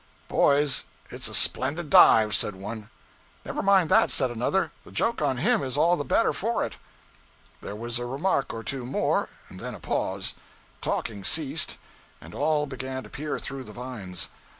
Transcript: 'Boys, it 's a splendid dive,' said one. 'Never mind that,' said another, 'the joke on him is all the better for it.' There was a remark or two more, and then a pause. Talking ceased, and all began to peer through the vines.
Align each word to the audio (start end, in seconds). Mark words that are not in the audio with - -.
'Boys, 0.29 0.85
it 1.11 1.21
's 1.21 1.27
a 1.27 1.33
splendid 1.35 1.91
dive,' 1.91 2.33
said 2.35 2.55
one. 2.55 2.89
'Never 3.45 3.61
mind 3.61 3.87
that,' 3.91 4.09
said 4.09 4.31
another, 4.31 4.71
'the 4.83 4.91
joke 4.93 5.21
on 5.21 5.37
him 5.37 5.61
is 5.61 5.77
all 5.77 5.95
the 5.95 6.03
better 6.03 6.33
for 6.33 6.65
it.' 6.65 6.77
There 7.61 7.75
was 7.75 7.99
a 7.99 8.07
remark 8.07 8.51
or 8.51 8.63
two 8.63 8.83
more, 8.83 9.29
and 9.47 9.59
then 9.59 9.75
a 9.75 9.79
pause. 9.79 10.33
Talking 10.81 11.23
ceased, 11.23 11.77
and 12.19 12.33
all 12.33 12.65
began 12.65 13.03
to 13.03 13.11
peer 13.11 13.37
through 13.37 13.63
the 13.65 13.73
vines. 13.73 14.29